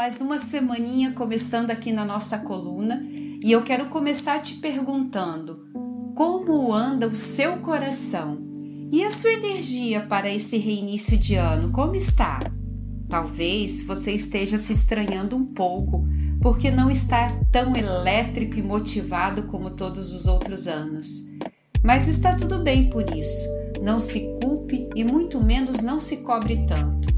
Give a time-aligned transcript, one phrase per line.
[0.00, 5.68] mais uma semaninha começando aqui na nossa coluna e eu quero começar te perguntando:
[6.14, 8.38] como anda o seu coração?
[8.90, 12.38] E a sua energia para esse reinício de ano, como está?
[13.10, 16.08] Talvez você esteja se estranhando um pouco
[16.40, 21.26] porque não está tão elétrico e motivado como todos os outros anos.
[21.84, 23.46] Mas está tudo bem por isso.
[23.82, 27.09] Não se culpe e muito menos não se cobre tanto.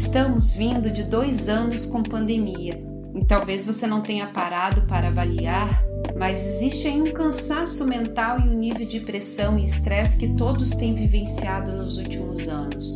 [0.00, 2.82] Estamos vindo de dois anos com pandemia
[3.14, 5.84] e talvez você não tenha parado para avaliar,
[6.18, 10.70] mas existe aí um cansaço mental e um nível de pressão e estresse que todos
[10.70, 12.88] têm vivenciado nos últimos anos.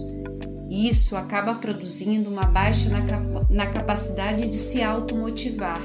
[0.70, 3.00] Isso acaba produzindo uma baixa na,
[3.50, 5.82] na capacidade de se automotivar.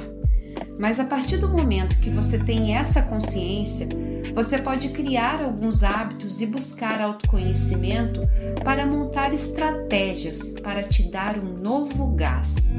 [0.79, 3.85] Mas a partir do momento que você tem essa consciência,
[4.33, 8.21] você pode criar alguns hábitos e buscar autoconhecimento
[8.63, 12.71] para montar estratégias para te dar um novo gás.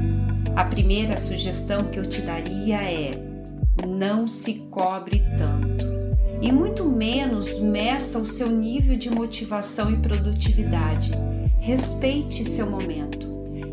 [0.55, 3.11] A primeira sugestão que eu te daria é:
[3.87, 5.91] não se cobre tanto
[6.41, 11.11] e muito menos meça o seu nível de motivação e produtividade.
[11.59, 13.29] Respeite seu momento.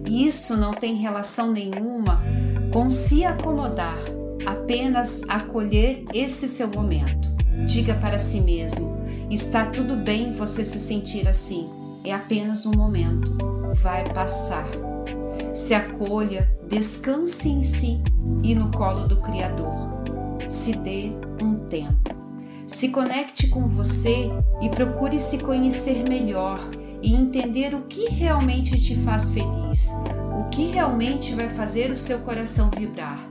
[0.06, 2.22] Isso não tem relação nenhuma
[2.70, 3.98] com se acomodar,
[4.46, 7.28] apenas acolher esse seu momento.
[7.66, 9.00] Diga para si mesmo:
[9.30, 11.68] está tudo bem você se sentir assim,
[12.04, 13.36] é apenas um momento,
[13.82, 14.68] vai passar.
[15.54, 18.00] Se acolha, descanse em si
[18.42, 19.88] e no colo do Criador.
[20.48, 21.10] Se dê
[21.42, 22.16] um tempo.
[22.66, 26.60] Se conecte com você e procure se conhecer melhor
[27.02, 29.90] e entender o que realmente te faz feliz,
[30.38, 33.26] o que realmente vai fazer o seu coração vibrar.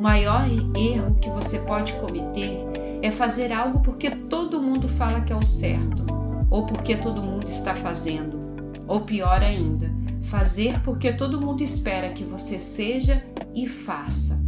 [0.00, 2.58] O maior erro que você pode cometer
[3.02, 6.06] é fazer algo porque todo mundo fala que é o certo,
[6.48, 8.40] ou porque todo mundo está fazendo,
[8.88, 9.92] ou pior ainda,
[10.22, 13.22] fazer porque todo mundo espera que você seja
[13.54, 14.42] e faça.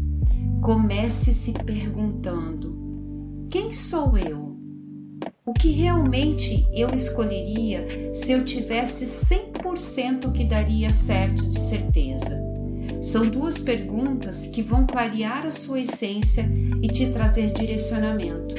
[0.62, 4.56] Comece se perguntando: quem sou eu?
[5.44, 12.51] O que realmente eu escolheria se eu tivesse 100% que daria certo de certeza?
[13.02, 16.48] São duas perguntas que vão clarear a sua essência
[16.80, 18.54] e te trazer direcionamento.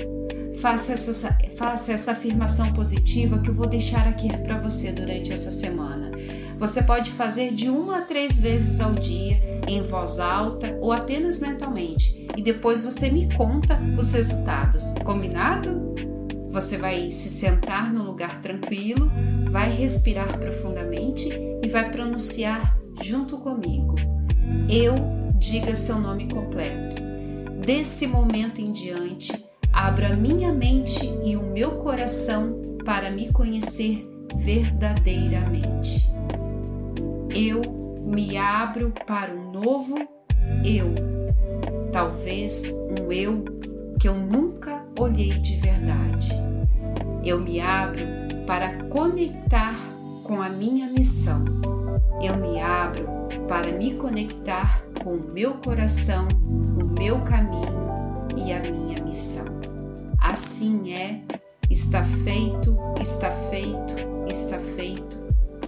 [0.60, 5.50] Faça essa, faça essa afirmação positiva que eu vou deixar aqui para você durante essa
[5.50, 6.12] semana.
[6.60, 11.40] Você pode fazer de uma a três vezes ao dia, em voz alta ou apenas
[11.40, 14.84] mentalmente, e depois você me conta os resultados.
[15.06, 15.96] Combinado?
[16.50, 19.10] Você vai se sentar no lugar tranquilo,
[19.50, 21.30] vai respirar profundamente
[21.64, 23.96] e vai pronunciar junto comigo.
[24.70, 24.96] Eu
[25.36, 27.02] diga seu nome completo.
[27.66, 29.32] Deste momento em diante,
[29.72, 34.06] abra minha mente e o meu coração para me conhecer
[34.38, 36.10] verdadeiramente.
[37.34, 37.62] Eu
[38.06, 39.96] me abro para um novo
[40.64, 40.94] eu,
[41.92, 43.44] talvez um eu
[44.00, 46.30] que eu nunca olhei de verdade.
[47.24, 48.04] Eu me abro
[48.46, 49.76] para conectar
[50.24, 51.44] com a minha missão.
[52.22, 53.08] Eu me abro
[53.48, 57.84] para me conectar com o meu coração, o meu caminho
[58.36, 59.46] e a minha missão.
[60.20, 61.22] Assim é,
[61.70, 63.96] está feito, está feito,
[64.28, 65.18] está feito.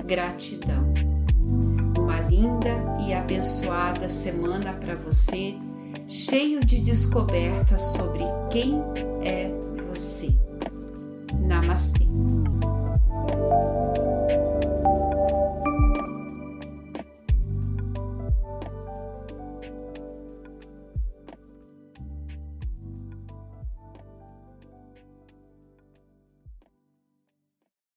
[0.05, 0.93] Gratidão.
[1.97, 2.69] Uma linda
[3.05, 5.55] e abençoada semana para você,
[6.07, 8.81] cheio de descobertas sobre quem
[9.21, 9.47] é
[9.89, 10.29] você.
[11.39, 12.05] Namastê.